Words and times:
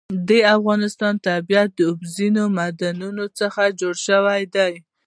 د 0.27 0.29
افغانستان 0.57 1.13
طبیعت 1.27 1.69
له 1.79 1.83
اوبزین 1.89 2.35
معدنونه 2.57 3.23
څخه 3.39 3.61
جوړ 3.79 3.95
شوی 4.07 4.41
دی. 4.55 4.73